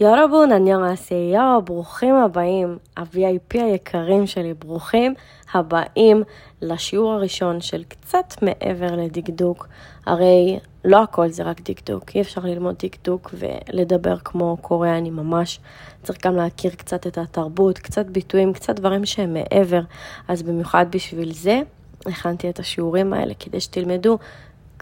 [0.00, 5.14] יורבון, אניונגאסאיו, ברוכים הבאים, ה-VIP היקרים שלי, ברוכים
[5.52, 6.22] הבאים
[6.62, 9.68] לשיעור הראשון של קצת מעבר לדקדוק.
[10.06, 15.60] הרי לא הכל זה רק דקדוק, אי אפשר ללמוד דקדוק ולדבר כמו קוריאני ממש.
[16.02, 19.80] צריך גם להכיר קצת את התרבות, קצת ביטויים, קצת דברים שהם מעבר.
[20.28, 21.60] אז במיוחד בשביל זה,
[22.06, 24.18] הכנתי את השיעורים האלה, כדי שתלמדו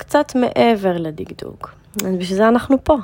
[0.00, 1.70] קצת מעבר לדקדוק.
[2.04, 2.96] אז בשביל זה אנחנו פה.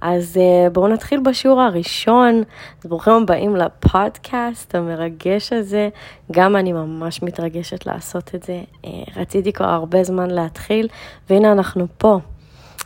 [0.00, 2.42] אז uh, בואו נתחיל בשיעור הראשון.
[2.80, 5.88] אז ברוכים הבאים לפודקאסט המרגש הזה.
[6.32, 8.62] גם אני ממש מתרגשת לעשות את זה.
[8.82, 10.88] Uh, רציתי כבר הרבה זמן להתחיל,
[11.30, 12.18] והנה אנחנו פה.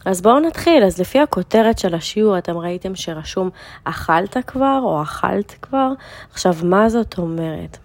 [0.04, 0.84] אז בואו נתחיל.
[0.84, 3.50] אז לפי הכותרת של השיעור, אתם ראיתם שרשום
[3.84, 5.92] אכלת כבר או אכלת כבר?
[6.32, 7.78] עכשיו, מה זאת אומרת?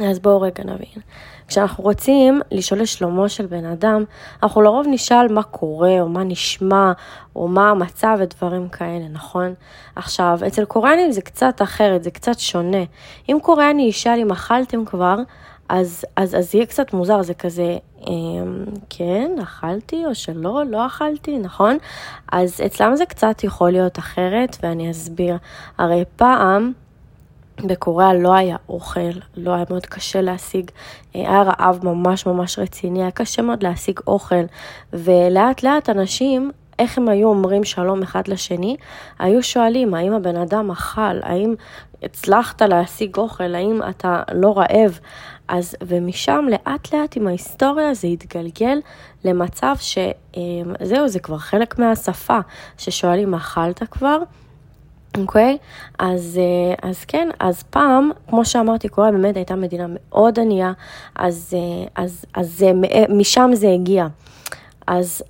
[0.00, 1.02] אז בואו רגע נבין.
[1.48, 4.04] כשאנחנו רוצים לשאול לשלומו של בן אדם,
[4.42, 6.92] אנחנו לרוב נשאל מה קורה, או מה נשמע,
[7.36, 9.54] או מה המצב ודברים כאלה, נכון?
[9.96, 12.84] עכשיו, אצל קוריאנים זה קצת אחרת, זה קצת שונה.
[13.28, 15.16] אם קוריאני ישאל אם אכלתם כבר,
[15.68, 17.76] אז, אז, אז יהיה קצת מוזר, זה כזה,
[18.08, 21.76] אמ, כן, אכלתי או שלא, לא אכלתי, נכון?
[22.32, 25.36] אז אצלם זה קצת יכול להיות אחרת, ואני אסביר.
[25.78, 26.72] הרי פעם,
[27.64, 30.70] בקוריאה לא היה אוכל, לא היה מאוד קשה להשיג,
[31.14, 34.44] היה רעב ממש ממש רציני, היה קשה מאוד להשיג אוכל,
[34.92, 38.76] ולאט לאט אנשים, איך הם היו אומרים שלום אחד לשני,
[39.18, 41.54] היו שואלים האם הבן אדם אכל, האם
[42.02, 44.98] הצלחת להשיג אוכל, האם אתה לא רעב,
[45.48, 48.78] אז ומשם לאט לאט עם ההיסטוריה זה התגלגל
[49.24, 52.38] למצב שזהו, זה כבר חלק מהשפה,
[52.78, 54.18] ששואלים אכלת כבר?
[55.18, 55.58] אוקיי?
[55.60, 55.64] Okay?
[55.98, 60.72] אז, אה, אז כן, אז פעם, כמו שאמרתי, קוריאה באמת הייתה מדינה מאוד ענייה,
[61.14, 62.64] אז, אה, אז, אז
[63.08, 64.06] משם זה הגיע.
[64.86, 65.22] אז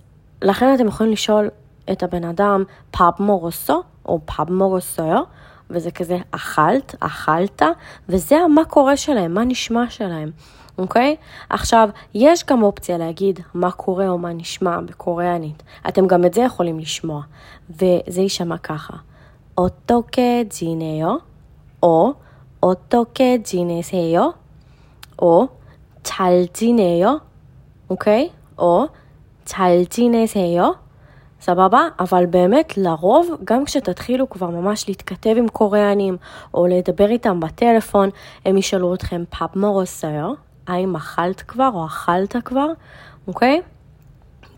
[0.42, 1.48] לכן אתם יכולים לשאול
[1.92, 5.22] את הבן אדם, פאב מורוסו, או פאב מורוסויו,
[5.70, 7.62] וזה כזה אכלת, אכלת,
[8.08, 10.30] וזה מה קורה שלהם, מה נשמע שלהם.
[10.78, 11.16] אוקיי?
[11.18, 11.24] Okay?
[11.50, 15.62] עכשיו, יש גם אופציה להגיד מה קורה או מה נשמע בקוריאנית.
[15.88, 17.22] אתם גם את זה יכולים לשמוע,
[17.70, 18.96] וזה יישמע ככה.
[19.55, 21.21] 어떻게 지내요?
[21.81, 22.13] 어,
[22.61, 24.33] 어떻게 지내세요?
[25.21, 25.47] 어,
[26.03, 27.21] 잘 지내요?
[27.89, 28.31] אוקיי?
[28.57, 28.87] או,
[29.45, 30.75] 잘 지내세요?
[31.41, 31.87] סבבה?
[31.99, 36.17] אבל באמת, לרוב, גם כשתתחילו כבר ממש להתכתב עם קוריאנים,
[36.53, 38.09] או לדבר איתם בטלפון,
[38.45, 40.31] הם ישאלו אתכם פאפ מורוסר,
[40.67, 42.67] האם אכלת כבר או אכלת כבר,
[43.27, 43.61] אוקיי?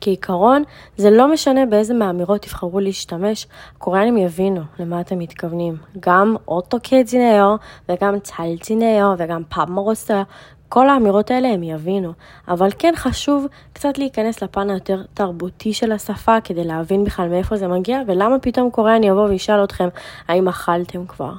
[0.05, 0.63] כעיקרון,
[0.97, 5.77] זה לא משנה באיזה מהאמירות תבחרו להשתמש, הקוריאנים יבינו למה אתם מתכוונים.
[6.01, 7.57] גם אוטוקדזינאו
[7.89, 10.23] וגם צלצינאו וגם פאמורוסטר,
[10.69, 12.13] כל האמירות האלה הם יבינו,
[12.49, 17.69] אבל כן חשוב קצת להיכנס לפן היותר תרבותי של השפה כדי להבין בכלל מאיפה זה
[17.69, 19.89] מגיע ולמה פתאום קוריאני יבוא וישאל אתכם
[20.29, 21.33] האם אכלתם כבר,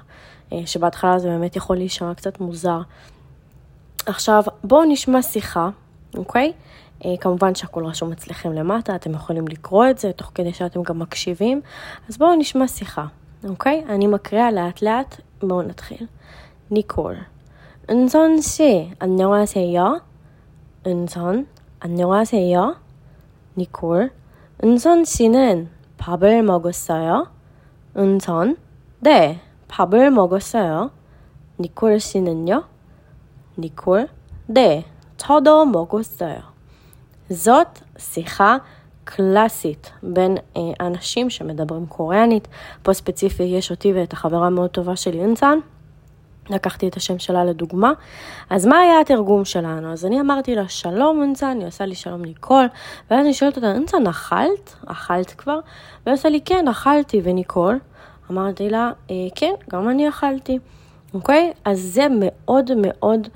[0.53, 2.79] אה, שבהתחלה זה באמת יכול להישמע קצת מוזר.
[4.05, 5.69] עכשיו בואו נשמע שיחה,
[6.17, 6.53] אוקיי?
[7.04, 10.98] אה, כמובן שהכל רשום אצלכם למטה, אתם יכולים לקרוא את זה תוך כדי שאתם גם
[10.98, 11.60] מקשיבים.
[12.08, 13.06] אז בואו נשמע שיחה,
[13.48, 13.84] אוקיי?
[13.88, 16.06] אני מקריאה לאט לאט, בואו נתחיל.
[16.70, 17.16] ניקול.
[17.91, 20.00] 은선 씨, 안녕하세요.
[20.86, 21.46] 은선,
[21.80, 22.76] 안녕하세요.
[23.56, 24.10] 니콜,
[24.62, 25.68] 은선 씨는
[25.98, 27.26] 밥을 먹었어요?
[27.96, 28.56] 은선,
[29.00, 30.91] 네, 밥을 먹었어요.
[31.58, 32.64] 니콜 씨는요?
[33.58, 34.08] 니콜,
[34.46, 34.84] 네,
[35.16, 36.38] 저도 먹었어요.
[37.29, 38.57] זאת שיחה
[39.03, 42.47] קלאסית בין אה, אנשים שמדברים קוריאנית.
[42.83, 45.59] פה ספציפי יש אותי ואת החברה המאוד טובה שלי אינצן.
[46.49, 47.91] לקחתי את השם שלה לדוגמה.
[48.49, 49.93] אז מה היה התרגום שלנו?
[49.93, 52.65] אז אני אמרתי לה, שלום אינצן, היא עושה לי שלום ניקול,
[53.11, 54.75] ואז אני שואלת אותה, אינצן, אכלת?
[54.85, 55.59] אכלת כבר?
[56.05, 57.79] והיא עושה לי, כן, אכלתי, וניקול?
[58.31, 60.59] אמרתי לה, אה, כן, גם אני אכלתי.
[61.13, 61.53] אוקיי?
[61.65, 63.27] אז זה מאוד מאוד...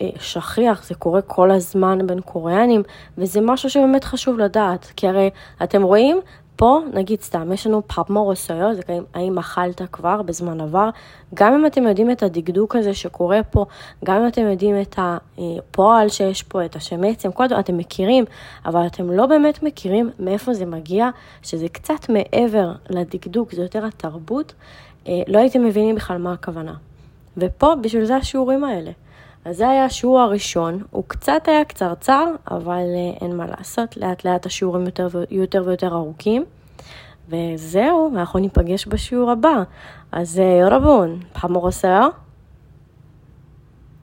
[0.00, 2.82] אה, שכיח, זה קורה כל הזמן בין קוריאנים,
[3.18, 5.30] וזה משהו שבאמת חשוב לדעת, כי הרי
[5.62, 6.20] אתם רואים,
[6.56, 10.90] פה, נגיד סתם, יש לנו פאפ מורוסויו, זה כאילו, האם אכלת כבר בזמן עבר,
[11.34, 13.66] גם אם אתם יודעים את הדקדוק הזה שקורה פה,
[14.04, 18.24] גם אם אתם יודעים את הפועל שיש פה, את השם עצם, כל דבר אתם מכירים,
[18.66, 21.08] אבל אתם לא באמת מכירים מאיפה זה מגיע,
[21.42, 24.54] שזה קצת מעבר לדקדוק, זה יותר התרבות,
[25.08, 26.74] אה, לא הייתם מבינים בכלל מה הכוונה.
[27.36, 28.90] ופה, בשביל זה השיעורים האלה.
[29.46, 34.24] אז זה היה השיעור הראשון, הוא קצת היה קצרצר, אבל אה, אין מה לעשות, לאט
[34.24, 36.44] לאט השיעורים יותר, יותר ויותר ארוכים.
[37.28, 39.62] וזהו, אנחנו ניפגש בשיעור הבא.
[40.12, 42.08] אז יורבון, פעם רוסר.